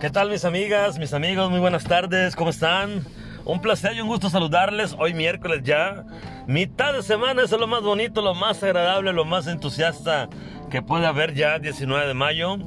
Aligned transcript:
¿Qué 0.00 0.10
tal 0.10 0.30
mis 0.30 0.44
amigas, 0.44 0.96
mis 0.96 1.12
amigos? 1.12 1.50
Muy 1.50 1.58
buenas 1.58 1.82
tardes, 1.82 2.36
¿cómo 2.36 2.50
están? 2.50 3.04
Un 3.44 3.60
placer 3.60 3.96
y 3.96 4.00
un 4.00 4.06
gusto 4.06 4.30
saludarles 4.30 4.94
hoy 4.96 5.12
miércoles 5.12 5.64
ya. 5.64 6.04
Mitad 6.46 6.92
de 6.92 7.02
semana 7.02 7.42
es 7.42 7.50
lo 7.50 7.66
más 7.66 7.82
bonito, 7.82 8.22
lo 8.22 8.36
más 8.36 8.62
agradable, 8.62 9.12
lo 9.12 9.24
más 9.24 9.48
entusiasta 9.48 10.28
que 10.70 10.82
puede 10.82 11.04
haber 11.04 11.34
ya 11.34 11.58
19 11.58 12.06
de 12.06 12.14
mayo. 12.14 12.58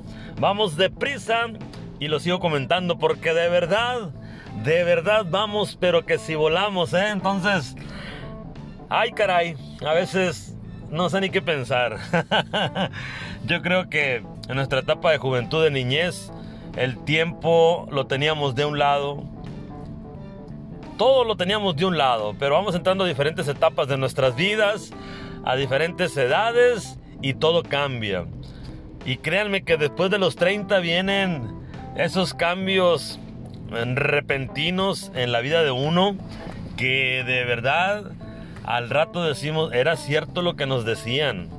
Vamos 0.42 0.76
deprisa 0.76 1.46
y 2.02 2.10
lo 2.10 2.20
sigo 2.20 2.42
comentando 2.42 2.98
porque 2.98 3.34
de 3.34 3.48
verdad, 3.48 4.10
de 4.66 4.84
verdad 4.84 5.26
vamos, 5.30 5.78
pero 5.80 6.06
que 6.06 6.18
si 6.18 6.36
volamos, 6.36 6.94
¿eh? 6.94 7.12
Entonces, 7.12 7.78
ay 8.90 9.14
caray, 9.14 9.56
a 9.88 9.94
veces 9.94 10.54
no 10.90 11.10
sé 11.10 11.22
ni 11.22 11.30
qué 11.30 11.42
pensar. 11.42 11.98
Yo 13.46 13.62
creo 13.62 13.90
que 13.90 14.18
en 14.50 14.56
nuestra 14.56 14.80
etapa 14.80 15.12
de 15.12 15.18
juventud, 15.18 15.64
de 15.64 15.72
niñez, 15.72 16.30
el 16.76 17.04
tiempo 17.04 17.88
lo 17.92 18.08
teníamos 18.08 18.56
de 18.56 18.66
un 18.66 18.80
lado. 18.80 19.24
Todo 20.98 21.24
lo 21.24 21.36
teníamos 21.36 21.76
de 21.76 21.86
un 21.86 21.98
lado, 21.98 22.36
pero 22.38 22.56
vamos 22.56 22.76
entrando 22.76 23.04
a 23.04 23.08
diferentes 23.08 23.48
etapas 23.48 23.88
de 23.88 23.98
nuestras 23.98 24.36
vidas, 24.36 24.92
a 25.44 25.56
diferentes 25.56 26.16
edades 26.16 27.00
y 27.22 27.34
todo 27.34 27.64
cambia. 27.64 28.26
Y 29.06 29.18
créanme 29.18 29.64
que 29.64 29.78
después 29.78 30.12
de 30.12 30.20
los 30.20 30.36
30 30.36 30.80
vienen 30.80 31.62
esos 31.96 32.34
cambios 32.34 33.20
repentinos 33.72 35.12
en 35.16 35.32
la 35.32 35.40
vida 35.40 35.64
de 35.64 35.72
uno 35.72 36.16
que 36.78 37.24
de 37.26 37.46
verdad 37.46 38.12
al 38.64 38.90
rato 38.90 39.24
decimos, 39.24 39.74
era 39.74 39.96
cierto 39.96 40.42
lo 40.42 40.56
que 40.56 40.66
nos 40.66 40.86
decían. 40.86 41.50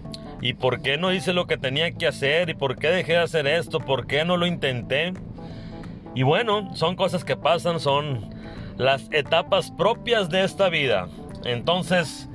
¿Y 0.42 0.54
por 0.54 0.82
qué 0.82 0.98
no 0.98 1.12
hice 1.12 1.32
lo 1.32 1.46
que 1.46 1.56
tenía 1.56 1.92
que 1.92 2.08
hacer? 2.08 2.50
¿Y 2.50 2.54
por 2.54 2.76
qué 2.76 2.88
dejé 2.88 3.12
de 3.12 3.18
hacer 3.18 3.46
esto? 3.46 3.78
¿Por 3.78 4.08
qué 4.08 4.24
no 4.24 4.36
lo 4.36 4.44
intenté? 4.44 5.14
Y 6.16 6.24
bueno, 6.24 6.74
son 6.74 6.96
cosas 6.96 7.24
que 7.24 7.36
pasan, 7.36 7.78
son 7.78 8.34
las 8.76 9.08
etapas 9.12 9.70
propias 9.70 10.28
de 10.30 10.42
esta 10.42 10.68
vida. 10.68 11.08
Entonces, 11.44 12.28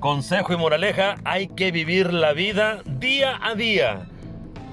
consejo 0.00 0.52
y 0.52 0.58
moraleja, 0.58 1.14
hay 1.24 1.48
que 1.48 1.70
vivir 1.70 2.12
la 2.12 2.34
vida 2.34 2.82
día 2.84 3.40
a 3.42 3.54
día. 3.54 4.06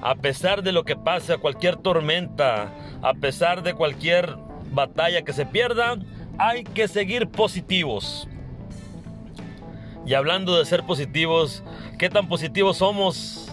A 0.02 0.16
pesar 0.16 0.62
de 0.62 0.72
lo 0.72 0.84
que 0.84 0.94
pase, 0.94 1.38
cualquier 1.38 1.76
tormenta, 1.76 2.70
a 3.00 3.14
pesar 3.14 3.62
de 3.62 3.72
cualquier 3.72 4.36
batalla 4.72 5.22
que 5.22 5.32
se 5.32 5.46
pierda, 5.46 5.96
hay 6.36 6.64
que 6.64 6.86
seguir 6.86 7.28
positivos. 7.28 8.28
Y 10.06 10.14
hablando 10.14 10.58
de 10.58 10.66
ser 10.66 10.84
positivos, 10.84 11.62
¿qué 11.98 12.10
tan 12.10 12.28
positivos 12.28 12.78
somos? 12.78 13.50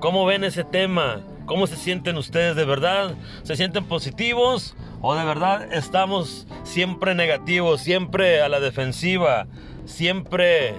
¿Cómo 0.00 0.26
ven 0.26 0.44
ese 0.44 0.64
tema? 0.64 1.22
¿Cómo 1.46 1.66
se 1.66 1.76
sienten 1.76 2.16
ustedes 2.16 2.56
de 2.56 2.64
verdad? 2.66 3.14
¿Se 3.42 3.56
sienten 3.56 3.86
positivos 3.86 4.76
o 5.00 5.14
de 5.14 5.24
verdad 5.24 5.72
estamos 5.72 6.46
siempre 6.64 7.14
negativos, 7.14 7.80
siempre 7.80 8.42
a 8.42 8.48
la 8.48 8.60
defensiva, 8.60 9.46
siempre 9.86 10.74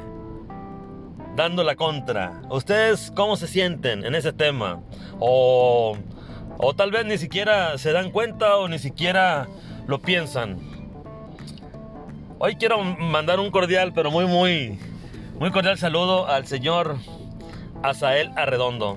dando 1.36 1.64
la 1.64 1.76
contra? 1.76 2.42
¿Ustedes 2.52 3.12
cómo 3.16 3.36
se 3.36 3.48
sienten 3.48 4.06
en 4.06 4.14
ese 4.14 4.32
tema? 4.32 4.82
O, 5.20 5.98
o 6.60 6.76
tal 6.76 6.92
vez 6.92 7.06
ni 7.06 7.18
siquiera 7.18 7.80
se 7.80 7.94
dan 7.94 8.12
cuenta 8.12 8.58
o 8.58 8.68
ni 8.68 8.78
siquiera 8.78 9.48
lo 9.88 10.00
piensan. 10.02 10.60
Hoy 12.40 12.56
quiero 12.56 12.84
mandar 12.84 13.40
un 13.40 13.50
cordial, 13.50 13.94
pero 13.94 14.12
muy, 14.12 14.28
muy, 14.28 14.78
muy 15.40 15.50
cordial 15.50 15.80
saludo 15.80 16.28
al 16.28 16.46
señor 16.46 16.98
Asael 17.82 18.30
Arredondo. 18.36 18.96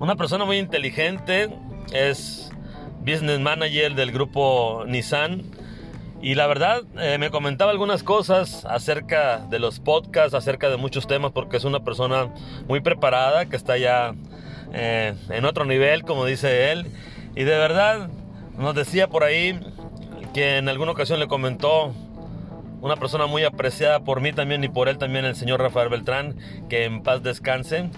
Una 0.00 0.16
persona 0.16 0.44
muy 0.44 0.58
inteligente, 0.58 1.50
es 1.92 2.50
business 2.98 3.38
manager 3.38 3.94
del 3.94 4.10
grupo 4.10 4.82
Nissan. 4.88 5.44
Y 6.20 6.34
la 6.34 6.48
verdad, 6.48 6.82
eh, 6.98 7.16
me 7.18 7.30
comentaba 7.30 7.70
algunas 7.70 8.02
cosas 8.02 8.64
acerca 8.64 9.38
de 9.38 9.60
los 9.60 9.78
podcasts, 9.78 10.34
acerca 10.34 10.68
de 10.68 10.78
muchos 10.78 11.06
temas, 11.06 11.30
porque 11.30 11.58
es 11.58 11.64
una 11.64 11.84
persona 11.84 12.34
muy 12.66 12.80
preparada, 12.80 13.46
que 13.46 13.54
está 13.54 13.78
ya 13.78 14.16
eh, 14.72 15.14
en 15.30 15.44
otro 15.44 15.64
nivel, 15.64 16.02
como 16.02 16.24
dice 16.24 16.72
él. 16.72 16.86
Y 17.36 17.44
de 17.44 17.56
verdad, 17.56 18.10
nos 18.58 18.74
decía 18.74 19.06
por 19.06 19.22
ahí 19.22 19.60
que 20.34 20.56
en 20.56 20.68
alguna 20.68 20.90
ocasión 20.90 21.20
le 21.20 21.28
comentó 21.28 21.94
una 22.80 22.96
persona 22.96 23.26
muy 23.26 23.44
apreciada 23.44 24.00
por 24.00 24.20
mí 24.20 24.32
también 24.32 24.62
y 24.64 24.68
por 24.68 24.88
él 24.88 24.98
también, 24.98 25.24
el 25.24 25.34
señor 25.34 25.60
Rafael 25.60 25.88
Beltrán, 25.88 26.36
que 26.68 26.84
en 26.84 27.02
paz 27.02 27.22
descanse, 27.22 27.90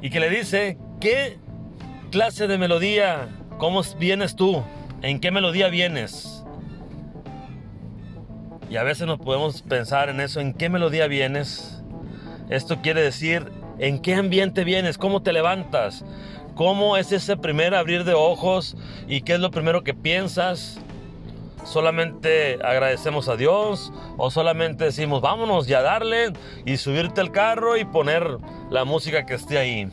y 0.00 0.10
que 0.10 0.20
le 0.20 0.30
dice, 0.30 0.78
¿qué 1.00 1.38
clase 2.10 2.46
de 2.46 2.58
melodía? 2.58 3.28
¿Cómo 3.58 3.82
vienes 3.98 4.36
tú? 4.36 4.62
¿En 5.02 5.20
qué 5.20 5.30
melodía 5.30 5.68
vienes? 5.68 6.44
Y 8.70 8.76
a 8.76 8.82
veces 8.82 9.06
nos 9.06 9.18
podemos 9.18 9.62
pensar 9.62 10.08
en 10.08 10.20
eso, 10.20 10.40
¿en 10.40 10.54
qué 10.54 10.68
melodía 10.68 11.06
vienes? 11.06 11.82
Esto 12.48 12.80
quiere 12.82 13.02
decir, 13.02 13.50
¿en 13.78 14.00
qué 14.00 14.14
ambiente 14.14 14.64
vienes? 14.64 14.98
¿Cómo 14.98 15.22
te 15.22 15.32
levantas? 15.32 16.04
¿Cómo 16.54 16.96
es 16.96 17.12
ese 17.12 17.36
primer 17.36 17.74
abrir 17.74 18.04
de 18.04 18.14
ojos? 18.14 18.76
¿Y 19.08 19.22
qué 19.22 19.34
es 19.34 19.40
lo 19.40 19.50
primero 19.50 19.82
que 19.82 19.92
piensas? 19.92 20.80
Solamente 21.64 22.58
agradecemos 22.62 23.28
a 23.28 23.36
Dios 23.36 23.92
o 24.16 24.30
solamente 24.30 24.84
decimos 24.84 25.20
vámonos 25.20 25.66
ya 25.66 25.82
darle 25.82 26.32
y 26.64 26.76
subirte 26.76 27.20
al 27.20 27.32
carro 27.32 27.76
y 27.76 27.84
poner 27.84 28.38
la 28.70 28.84
música 28.84 29.26
que 29.26 29.34
esté 29.34 29.58
ahí. 29.58 29.88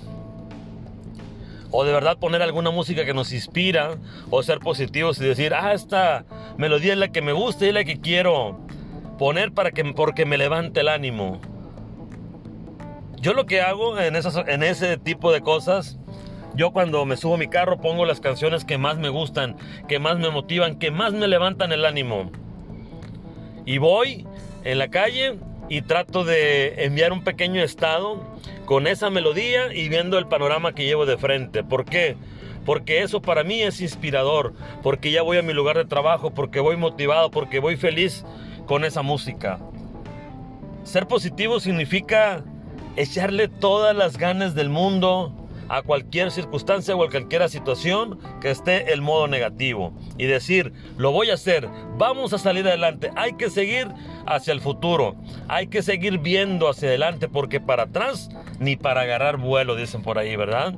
O 1.72 1.86
de 1.86 1.94
verdad 1.94 2.18
poner 2.18 2.42
alguna 2.42 2.70
música 2.70 3.06
que 3.06 3.14
nos 3.14 3.32
inspira 3.32 3.96
o 4.30 4.44
ser 4.44 4.60
positivos 4.60 5.20
y 5.20 5.26
decir, 5.26 5.54
ah, 5.54 5.74
esta 5.74 6.26
melodía 6.58 6.94
es 6.94 7.00
la 7.00 7.08
que 7.08 7.22
me 7.22 7.32
gusta 7.32 7.66
y 7.66 7.70
es 7.70 7.74
la 7.74 7.86
que 7.86 8.02
quiero 8.02 8.60
poner 9.18 9.54
para 9.54 9.72
que, 9.72 9.86
porque 9.94 10.26
me 10.26 10.38
levante 10.38 10.82
el 10.82 10.90
ánimo. 10.90 11.40
Yo 13.22 13.34
lo 13.34 13.46
que 13.46 13.62
hago 13.62 14.00
en, 14.00 14.16
esas, 14.16 14.36
en 14.48 14.64
ese 14.64 14.98
tipo 14.98 15.32
de 15.32 15.42
cosas 15.42 15.98
yo 16.54 16.72
cuando 16.72 17.06
me 17.06 17.18
subo 17.18 17.36
a 17.36 17.38
mi 17.38 17.48
carro 17.48 17.80
pongo 17.80 18.06
las 18.06 18.20
canciones 18.20 18.66
que 18.66 18.78
más 18.78 18.98
me 18.98 19.10
gustan, 19.10 19.56
que 19.88 20.00
más 20.00 20.20
me 20.20 20.30
motivan, 20.30 20.78
que 20.78 20.92
más 20.92 21.14
me 21.14 21.28
levantan 21.28 21.72
el 21.72 21.86
ánimo. 21.86 22.32
Y 23.66 23.78
voy 23.78 24.28
en 24.64 24.80
la 24.80 24.90
calle 24.90 25.38
y 25.70 25.82
trato 25.84 26.26
de 26.26 26.84
enviar 26.84 27.14
un 27.14 27.24
pequeño 27.24 27.62
estado 27.62 28.22
con 28.66 28.88
esa 28.88 29.10
melodía 29.10 29.74
y 29.74 29.88
viendo 29.88 30.18
el 30.18 30.28
panorama 30.28 30.74
que 30.74 30.86
llevo 30.86 31.06
de 31.06 31.18
frente. 31.18 31.64
¿Por 31.64 31.86
qué? 31.86 32.18
Porque 32.66 33.02
eso 33.02 33.22
para 33.22 33.44
mí 33.44 33.62
es 33.62 33.82
inspirador, 33.82 34.54
porque 34.84 35.12
ya 35.12 35.22
voy 35.22 35.38
a 35.38 35.42
mi 35.42 35.54
lugar 35.54 35.78
de 35.78 35.86
trabajo, 35.86 36.32
porque 36.32 36.60
voy 36.60 36.76
motivado, 36.76 37.32
porque 37.32 37.60
voy 37.60 37.76
feliz 37.78 38.26
con 38.68 38.84
esa 38.84 39.02
música. 39.02 39.60
Ser 40.84 41.08
positivo 41.08 41.60
significa 41.60 42.44
echarle 42.98 43.48
todas 43.48 43.96
las 43.96 44.18
ganas 44.18 44.54
del 44.54 44.70
mundo 44.70 45.41
a 45.72 45.84
cualquier 45.84 46.32
circunstancia 46.32 46.94
o 46.94 47.02
a 47.02 47.10
cualquier 47.10 47.48
situación 47.48 48.20
que 48.42 48.52
esté 48.52 48.92
el 48.92 49.02
modo 49.02 49.30
negativo 49.30 49.94
y 50.18 50.26
decir, 50.26 50.74
lo 50.98 51.14
voy 51.14 51.30
a 51.30 51.36
hacer, 51.36 51.70
vamos 51.98 52.34
a 52.34 52.38
salir 52.38 52.68
adelante, 52.68 53.10
hay 53.16 53.34
que 53.34 53.50
seguir 53.50 53.88
hacia 54.26 54.52
el 54.52 54.60
futuro, 54.60 55.16
hay 55.48 55.68
que 55.68 55.82
seguir 55.82 56.18
viendo 56.18 56.68
hacia 56.68 56.90
adelante 56.90 57.30
porque 57.30 57.62
para 57.62 57.84
atrás 57.84 58.30
ni 58.60 58.76
para 58.76 59.02
agarrar 59.02 59.38
vuelo, 59.38 59.78
dicen 59.78 60.02
por 60.02 60.20
ahí, 60.20 60.36
¿verdad? 60.36 60.74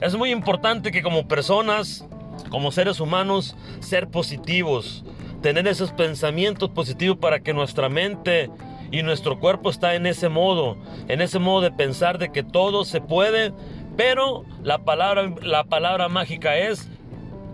Es 0.00 0.16
muy 0.16 0.30
importante 0.30 0.90
que 0.90 1.02
como 1.02 1.28
personas, 1.28 2.06
como 2.48 2.72
seres 2.72 3.00
humanos, 3.00 3.54
ser 3.80 4.08
positivos, 4.08 5.04
tener 5.42 5.68
esos 5.68 5.92
pensamientos 5.92 6.70
positivos 6.70 7.18
para 7.18 7.40
que 7.40 7.52
nuestra 7.52 7.90
mente 7.90 8.48
y 8.90 9.02
nuestro 9.02 9.40
cuerpo 9.40 9.70
está 9.70 9.96
en 9.96 10.06
ese 10.06 10.28
modo, 10.28 10.76
en 11.08 11.20
ese 11.20 11.38
modo 11.40 11.62
de 11.62 11.72
pensar 11.72 12.18
de 12.18 12.30
que 12.30 12.42
todo 12.42 12.84
se 12.84 13.00
puede 13.00 13.52
pero 13.96 14.44
la 14.62 14.78
palabra, 14.78 15.32
la 15.42 15.64
palabra 15.64 16.08
mágica 16.08 16.56
es 16.56 16.88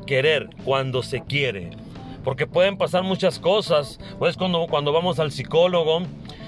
querer 0.07 0.49
cuando 0.65 1.03
se 1.03 1.23
quiere. 1.23 1.71
Porque 2.25 2.47
pueden 2.47 2.77
pasar 2.77 3.03
muchas 3.03 3.39
cosas. 3.39 3.99
Pues 4.19 4.37
cuando, 4.37 4.67
cuando 4.69 4.93
vamos 4.93 5.19
al 5.19 5.33
psicólogo 5.33 6.03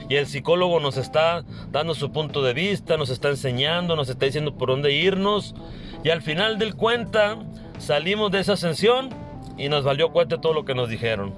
y 0.09 0.17
el 0.17 0.27
psicólogo 0.27 0.81
nos 0.81 0.97
está 0.97 1.44
dando 1.71 1.94
su 1.94 2.12
punto 2.12 2.43
de 2.43 2.53
vista, 2.53 2.97
nos 2.97 3.11
está 3.11 3.29
enseñando, 3.29 3.97
nos 3.97 4.09
está 4.09 4.27
diciendo 4.27 4.55
por 4.56 4.69
dónde 4.69 4.93
irnos. 4.93 5.55
Y 6.05 6.11
al 6.11 6.23
final 6.23 6.59
del 6.59 6.75
cuenta 6.75 7.38
salimos 7.79 8.31
de 8.33 8.41
esa 8.41 8.55
ascensión 8.55 9.11
y 9.56 9.69
nos 9.69 9.85
valió 9.85 10.11
cuenta 10.11 10.41
todo 10.41 10.53
lo 10.53 10.65
que 10.65 10.75
nos 10.75 10.88
dijeron. 10.88 11.33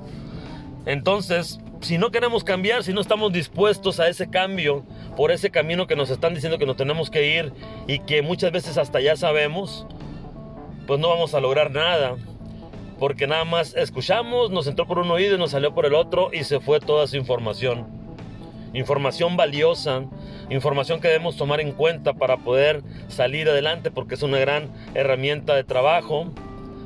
Entonces, 0.87 1.61
si 1.81 1.99
no 1.99 2.11
queremos 2.11 2.45
cambiar, 2.45 2.83
si 2.83 2.93
no 2.93 3.00
estamos 3.00 3.33
dispuestos 3.33 4.00
a 4.00 4.09
ese 4.09 4.29
cambio, 4.29 4.85
por 5.16 5.31
ese 5.31 5.50
camino 5.50 5.87
que 5.87 5.96
nos 5.96 6.11
están 6.11 6.34
diciendo 6.34 6.58
que 6.58 6.66
nos 6.66 6.76
tenemos 6.76 7.11
que 7.11 7.37
ir 7.37 7.52
y 7.87 8.00
que 8.00 8.22
muchas 8.22 8.52
veces 8.52 8.78
hasta 8.78 9.00
ya 9.00 9.16
sabemos, 9.16 9.87
pues 10.87 11.00
no 11.00 11.08
vamos 11.08 11.34
a 11.34 11.40
lograr 11.40 11.70
nada. 11.70 12.16
Porque 12.99 13.26
nada 13.26 13.44
más 13.44 13.75
escuchamos, 13.75 14.50
nos 14.50 14.66
entró 14.66 14.87
por 14.87 14.99
un 14.99 15.11
oído 15.11 15.34
y 15.34 15.38
nos 15.38 15.50
salió 15.50 15.75
por 15.75 15.84
el 15.84 15.94
otro 15.94 16.31
y 16.32 16.44
se 16.44 16.61
fue 16.61 16.81
toda 16.81 17.06
su 17.06 17.16
información. 17.16 17.87
Información 18.72 19.37
valiosa, 19.37 20.05
información 20.49 21.00
que 21.00 21.08
debemos 21.08 21.37
tomar 21.37 21.61
en 21.61 21.72
cuenta 21.72 22.14
para 22.14 22.38
poder 22.38 22.82
salir 23.08 23.49
adelante 23.49 23.90
porque 23.90 24.14
es 24.14 24.22
una 24.22 24.38
gran 24.38 24.69
herramienta 24.94 25.55
de 25.55 25.64
trabajo 25.64 26.32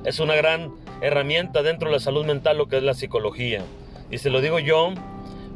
es 0.05 0.21
una 0.21 0.35
gran 0.35 0.73
herramienta 1.01 1.63
dentro 1.63 1.89
de 1.89 1.97
la 1.97 2.01
salud 2.01 2.25
mental 2.25 2.59
lo 2.59 2.69
que 2.69 2.79
es 2.79 2.83
la 2.83 2.95
psicología. 2.95 3.63
Y 4.11 4.19
se 4.19 4.31
lo 4.31 4.41
digo 4.41 4.59
yo 4.59 4.93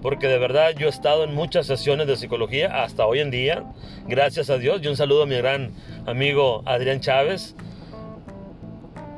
porque 0.02 0.26
de 0.26 0.38
verdad 0.38 0.75
yo 0.76 0.88
he 0.88 0.90
estado 0.90 1.25
en 1.25 1.34
muchas 1.34 1.66
sesiones 1.66 2.08
de 2.08 2.16
psicología 2.16 2.82
hasta 2.82 3.06
hoy 3.06 3.20
en 3.20 3.31
día, 3.31 3.64
gracias 4.06 4.50
a 4.50 4.58
Dios, 4.58 4.81
y 4.82 4.88
un 4.88 4.96
saludo 4.96 5.22
a 5.22 5.26
mi 5.26 5.37
gran 5.37 5.70
amigo 6.06 6.62
Adrián 6.66 7.00
Chávez. 7.00 7.54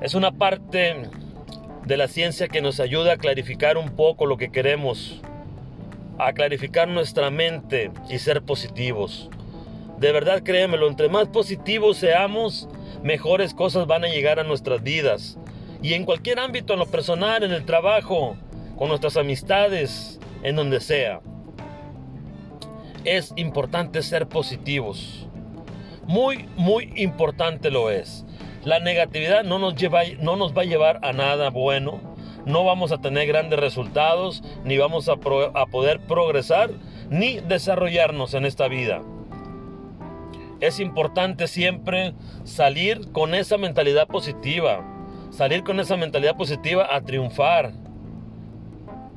Es 0.02 0.14
una 0.14 0.32
parte 0.32 1.08
de 1.86 1.96
la 1.96 2.06
ciencia 2.06 2.48
que 2.48 2.60
nos 2.60 2.80
ayuda 2.80 3.14
a 3.14 3.16
clarificar 3.16 3.78
un 3.78 3.96
poco 3.96 4.26
lo 4.26 4.36
que 4.36 4.52
queremos, 4.52 5.22
a 6.18 6.34
clarificar 6.34 6.86
nuestra 6.88 7.30
mente 7.30 7.90
y 8.10 8.18
ser 8.18 8.42
positivos. 8.42 9.30
De 9.98 10.12
verdad 10.12 10.42
créemelo, 10.42 10.86
entre 10.88 11.08
más 11.08 11.28
positivos 11.28 11.96
seamos, 11.96 12.68
mejores 13.02 13.54
cosas 13.54 13.86
van 13.86 14.04
a 14.04 14.08
llegar 14.08 14.38
a 14.38 14.44
nuestras 14.44 14.82
vidas. 14.82 15.38
Y 15.82 15.94
en 15.94 16.04
cualquier 16.04 16.40
ámbito, 16.40 16.74
en 16.74 16.80
lo 16.80 16.86
personal, 16.86 17.42
en 17.42 17.52
el 17.52 17.64
trabajo, 17.64 18.36
con 18.76 18.88
nuestras 18.88 19.16
amistades, 19.16 20.18
en 20.44 20.56
donde 20.56 20.80
sea. 20.80 21.20
Es 23.04 23.32
importante 23.36 24.02
ser 24.02 24.28
positivos. 24.28 25.26
Muy, 26.06 26.48
muy 26.56 26.92
importante 26.96 27.70
lo 27.70 27.90
es. 27.90 28.24
La 28.62 28.78
negatividad 28.78 29.42
no 29.42 29.58
nos, 29.58 29.74
lleva, 29.74 30.02
no 30.20 30.36
nos 30.36 30.56
va 30.56 30.62
a 30.62 30.66
llevar 30.66 31.00
a 31.02 31.12
nada 31.12 31.50
bueno. 31.50 32.00
No 32.46 32.64
vamos 32.64 32.92
a 32.92 33.00
tener 33.00 33.26
grandes 33.26 33.58
resultados, 33.58 34.42
ni 34.64 34.76
vamos 34.76 35.08
a, 35.08 35.12
a 35.12 35.66
poder 35.66 36.00
progresar, 36.00 36.70
ni 37.08 37.40
desarrollarnos 37.40 38.34
en 38.34 38.44
esta 38.44 38.68
vida. 38.68 39.02
Es 40.60 40.78
importante 40.78 41.46
siempre 41.46 42.14
salir 42.44 43.10
con 43.12 43.34
esa 43.34 43.58
mentalidad 43.58 44.06
positiva. 44.06 44.82
Salir 45.30 45.64
con 45.64 45.80
esa 45.80 45.96
mentalidad 45.96 46.36
positiva 46.36 46.94
a 46.94 47.00
triunfar 47.00 47.72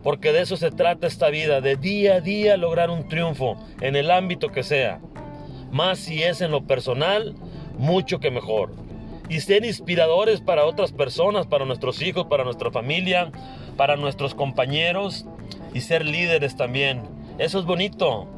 porque 0.07 0.31
de 0.31 0.39
eso 0.39 0.56
se 0.56 0.71
trata 0.71 1.06
esta 1.06 1.27
vida, 1.30 1.59
de 1.59 1.75
día 1.75 2.15
a 2.15 2.21
día 2.21 2.56
lograr 2.56 2.89
un 2.89 3.09
triunfo 3.09 3.57
en 3.81 3.98
el 3.98 4.09
ámbito 4.09 4.54
que 4.54 4.63
sea. 4.63 5.01
Más 5.69 6.00
si 6.00 6.24
es 6.24 6.39
en 6.39 6.50
lo 6.50 6.65
personal, 6.65 7.36
mucho 7.77 8.21
que 8.21 8.31
mejor. 8.31 8.71
Y 9.27 9.42
ser 9.42 9.65
inspiradores 9.65 10.39
para 10.39 10.63
otras 10.63 10.94
personas, 10.94 11.45
para 11.45 11.65
nuestros 11.65 12.01
hijos, 12.01 12.27
para 12.27 12.45
nuestra 12.45 12.71
familia, 12.71 13.33
para 13.75 13.98
nuestros 13.98 14.33
compañeros 14.33 15.25
y 15.74 15.81
ser 15.81 16.06
líderes 16.06 16.56
también. 16.56 17.01
Eso 17.38 17.59
es 17.59 17.65
bonito. 17.65 18.30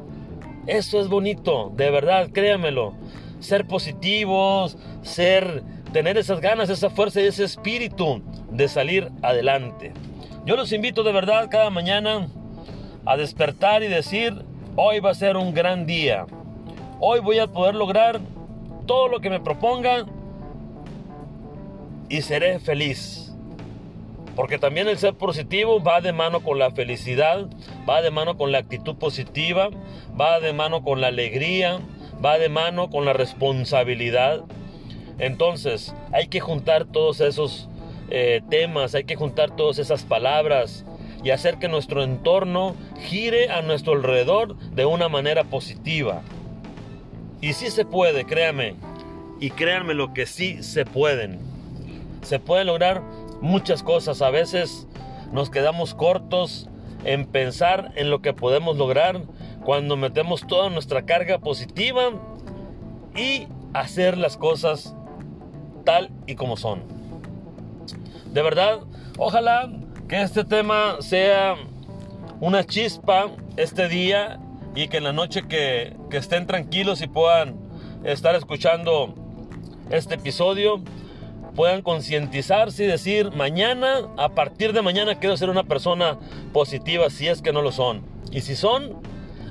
Eso 0.66 1.00
es 1.00 1.06
bonito, 1.06 1.72
de 1.76 1.88
verdad, 1.92 2.30
créamelo. 2.32 2.94
Ser 3.38 3.64
positivos, 3.68 4.76
ser 5.02 5.62
tener 5.92 6.18
esas 6.18 6.40
ganas, 6.40 6.68
esa 6.68 6.90
fuerza 6.90 7.20
y 7.20 7.26
ese 7.26 7.44
espíritu 7.44 8.22
de 8.50 8.66
salir 8.66 9.12
adelante. 9.22 9.92
Yo 10.46 10.56
los 10.56 10.72
invito 10.72 11.02
de 11.02 11.12
verdad 11.12 11.48
cada 11.50 11.68
mañana 11.70 12.28
a 13.04 13.16
despertar 13.16 13.82
y 13.82 13.88
decir, 13.88 14.42
hoy 14.74 14.98
va 15.00 15.10
a 15.10 15.14
ser 15.14 15.36
un 15.36 15.52
gran 15.52 15.86
día. 15.86 16.26
Hoy 16.98 17.20
voy 17.20 17.38
a 17.38 17.46
poder 17.46 17.74
lograr 17.74 18.20
todo 18.86 19.08
lo 19.08 19.20
que 19.20 19.30
me 19.30 19.40
proponga 19.40 20.06
y 22.08 22.22
seré 22.22 22.58
feliz. 22.58 23.32
Porque 24.34 24.58
también 24.58 24.88
el 24.88 24.98
ser 24.98 25.14
positivo 25.14 25.82
va 25.82 26.00
de 26.00 26.12
mano 26.12 26.40
con 26.40 26.58
la 26.58 26.70
felicidad, 26.70 27.46
va 27.88 28.00
de 28.00 28.10
mano 28.10 28.36
con 28.36 28.50
la 28.50 28.58
actitud 28.58 28.96
positiva, 28.96 29.68
va 30.18 30.40
de 30.40 30.52
mano 30.54 30.82
con 30.82 31.02
la 31.02 31.08
alegría, 31.08 31.80
va 32.24 32.38
de 32.38 32.48
mano 32.48 32.88
con 32.88 33.04
la 33.04 33.12
responsabilidad. 33.12 34.40
Entonces 35.18 35.94
hay 36.12 36.28
que 36.28 36.40
juntar 36.40 36.86
todos 36.86 37.20
esos 37.20 37.69
eh, 38.10 38.42
temas, 38.50 38.94
hay 38.94 39.04
que 39.04 39.16
juntar 39.16 39.54
todas 39.56 39.78
esas 39.78 40.02
palabras 40.04 40.84
y 41.22 41.30
hacer 41.30 41.58
que 41.58 41.68
nuestro 41.68 42.02
entorno 42.02 42.74
gire 43.00 43.50
a 43.50 43.62
nuestro 43.62 43.92
alrededor 43.92 44.56
de 44.56 44.84
una 44.84 45.08
manera 45.08 45.44
positiva. 45.44 46.22
Y 47.40 47.52
sí 47.52 47.70
se 47.70 47.84
puede, 47.84 48.24
créame, 48.24 48.74
y 49.38 49.50
créanme 49.50 49.94
lo 49.94 50.12
que 50.12 50.26
sí 50.26 50.62
se 50.62 50.84
pueden. 50.84 51.38
Se 52.22 52.38
pueden 52.38 52.66
lograr 52.66 53.02
muchas 53.40 53.82
cosas, 53.82 54.22
a 54.22 54.30
veces 54.30 54.86
nos 55.32 55.50
quedamos 55.50 55.94
cortos 55.94 56.68
en 57.04 57.24
pensar 57.24 57.92
en 57.96 58.10
lo 58.10 58.20
que 58.20 58.34
podemos 58.34 58.76
lograr 58.76 59.22
cuando 59.64 59.96
metemos 59.96 60.46
toda 60.46 60.68
nuestra 60.68 61.06
carga 61.06 61.38
positiva 61.38 62.10
y 63.16 63.46
hacer 63.72 64.18
las 64.18 64.36
cosas 64.36 64.94
tal 65.84 66.10
y 66.26 66.34
como 66.34 66.56
son. 66.56 66.99
De 68.32 68.42
verdad, 68.42 68.80
ojalá 69.18 69.68
que 70.08 70.22
este 70.22 70.44
tema 70.44 70.96
sea 71.00 71.56
una 72.40 72.64
chispa 72.64 73.26
este 73.56 73.88
día 73.88 74.38
y 74.74 74.88
que 74.88 74.98
en 74.98 75.04
la 75.04 75.12
noche 75.12 75.42
que, 75.48 75.96
estén 76.12 76.46
tranquilos 76.46 77.02
y 77.02 77.08
puedan 77.08 77.56
estar 78.04 78.34
escuchando 78.36 79.14
este 79.90 80.14
episodio, 80.14 80.80
puedan 81.56 81.82
concientizarse 81.82 82.84
y 82.84 82.86
decir, 82.86 83.32
mañana, 83.32 84.08
a 84.16 84.28
partir 84.28 84.72
de 84.72 84.82
mañana 84.82 85.16
quiero 85.16 85.36
ser 85.36 85.50
una 85.50 85.64
persona 85.64 86.18
positiva 86.52 87.10
si 87.10 87.26
es 87.26 87.42
que 87.42 87.52
no 87.52 87.62
lo 87.62 87.72
son. 87.72 88.02
Y 88.30 88.42
si 88.42 88.54
son, 88.54 88.96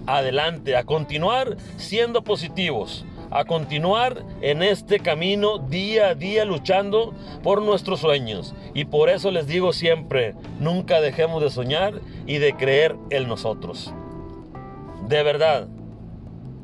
adelante, 0.07 0.77
a 0.77 0.85
continuar 0.85 1.57
siendo 1.77 2.23
positivos 2.23 3.05
a 3.31 3.45
continuar 3.45 4.23
en 4.41 4.63
este 4.63 4.99
camino 4.99 5.59
día 5.59 6.09
a 6.09 6.15
día 6.15 6.45
luchando 6.45 7.13
por 7.43 7.61
nuestros 7.61 7.99
sueños. 7.99 8.55
Y 8.73 8.85
por 8.85 9.09
eso 9.09 9.31
les 9.31 9.47
digo 9.47 9.73
siempre, 9.73 10.35
nunca 10.59 11.01
dejemos 11.01 11.41
de 11.41 11.49
soñar 11.49 12.01
y 12.25 12.37
de 12.37 12.53
creer 12.55 12.95
en 13.09 13.27
nosotros. 13.27 13.93
De 15.07 15.23
verdad, 15.23 15.67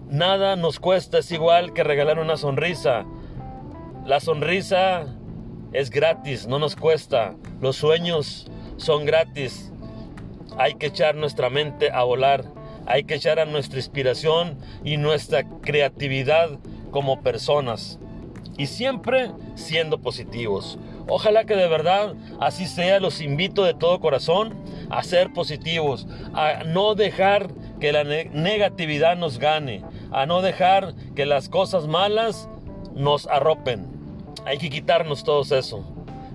nada 0.09 0.56
nos 0.56 0.79
cuesta, 0.79 1.19
es 1.19 1.31
igual 1.31 1.73
que 1.73 1.83
regalar 1.83 2.19
una 2.19 2.38
sonrisa. 2.38 3.06
La 4.06 4.19
sonrisa 4.19 5.06
es 5.73 5.89
gratis, 5.89 6.47
no 6.47 6.59
nos 6.59 6.75
cuesta. 6.75 7.35
Los 7.61 7.75
sueños 7.75 8.50
son 8.77 9.06
gratis. 9.06 9.71
Hay 10.57 10.75
que 10.75 10.88
echar 10.88 11.15
nuestra 11.15 11.50
mente 11.50 11.91
a 11.91 12.03
volar 12.03 12.55
hay 12.85 13.03
que 13.03 13.15
echar 13.15 13.39
a 13.39 13.45
nuestra 13.45 13.79
inspiración 13.79 14.57
y 14.83 14.97
nuestra 14.97 15.43
creatividad 15.61 16.59
como 16.91 17.21
personas. 17.21 17.99
Y 18.57 18.68
siempre 18.68 19.31
siendo 19.56 19.99
positivos. 19.99 20.77
Ojalá 21.07 21.45
que 21.45 21.56
de 21.56 21.68
verdad 21.68 22.13
así 22.39 22.65
sea. 22.65 22.99
Los 22.99 23.21
invito 23.21 23.63
de 23.63 23.73
todo 23.73 23.99
corazón 23.99 24.54
a 24.89 25.04
ser 25.04 25.33
positivos, 25.33 26.07
a 26.33 26.63
no 26.65 26.95
dejar 26.95 27.49
que 27.80 27.92
la 27.92 28.04
negatividad 28.04 29.18
nos 29.18 29.39
gane, 29.39 29.83
a 30.11 30.25
no 30.25 30.42
dejar 30.42 30.94
que 31.15 31.25
las 31.25 31.49
cosas 31.49 31.87
malas 31.87 32.49
nos 32.95 33.27
arropen. 33.27 33.87
Hay 34.45 34.57
que 34.57 34.69
quitarnos 34.69 35.23
todo 35.23 35.42
eso. 35.42 35.83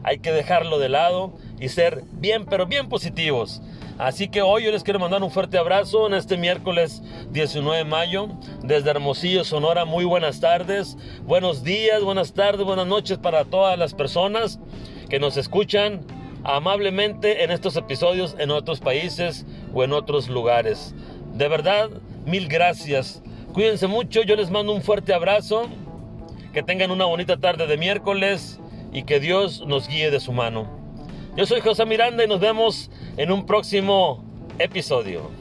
Hay 0.03 0.19
que 0.19 0.33
dejarlo 0.33 0.79
de 0.79 0.89
lado 0.89 1.33
y 1.59 1.69
ser 1.69 2.05
bien, 2.13 2.47
pero 2.47 2.67
bien 2.67 2.89
positivos. 2.89 3.63
Así 4.01 4.29
que 4.29 4.41
hoy 4.41 4.65
yo 4.65 4.73
les 4.73 4.83
quiero 4.83 4.99
mandar 4.99 5.23
un 5.23 5.31
fuerte 5.31 5.59
abrazo 5.59 6.07
en 6.07 6.15
este 6.15 6.39
miércoles 6.39 7.03
19 7.33 7.77
de 7.77 7.85
mayo 7.85 8.29
desde 8.63 8.89
Hermosillo, 8.89 9.45
Sonora. 9.45 9.85
Muy 9.85 10.07
buenas 10.07 10.41
tardes, 10.41 10.97
buenos 11.25 11.65
días, 11.65 12.03
buenas 12.03 12.33
tardes, 12.33 12.65
buenas 12.65 12.87
noches 12.87 13.19
para 13.19 13.45
todas 13.45 13.79
las 13.79 13.93
personas 13.93 14.59
que 15.11 15.21
nos 15.21 15.37
escuchan 15.37 16.01
amablemente 16.45 17.45
en 17.45 17.51
estos 17.51 17.77
episodios 17.77 18.37
en 18.39 18.51
otros 18.51 18.81
países 18.81 19.45
o 19.75 19.85
en 19.85 19.93
otros 19.93 20.31
lugares. 20.31 20.95
De 21.35 21.49
verdad, 21.49 21.91
mil 22.25 22.49
gracias. 22.49 23.23
Cuídense 23.53 23.87
mucho, 23.87 24.23
yo 24.23 24.35
les 24.35 24.51
mando 24.51 24.73
un 24.73 24.81
fuerte 24.81 25.13
abrazo. 25.13 25.69
Que 26.55 26.63
tengan 26.63 26.91
una 26.91 27.05
bonita 27.05 27.37
tarde 27.37 27.67
de 27.67 27.77
miércoles 27.77 28.61
y 28.95 29.03
que 29.03 29.21
Dios 29.21 29.63
nos 29.67 29.89
guíe 29.89 30.11
de 30.11 30.21
su 30.21 30.33
mano. 30.33 30.80
Yo 31.41 31.47
soy 31.47 31.63
José 31.63 31.87
Miranda 31.87 32.23
y 32.23 32.29
nos 32.29 32.39
vemos 32.39 32.91
en 33.17 33.33
un 33.33 33.47
próximo 33.47 34.23
episodio. 34.59 35.40